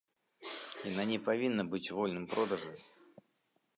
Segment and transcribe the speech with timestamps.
[0.91, 2.73] Яна не павінна быць у вольным продажы.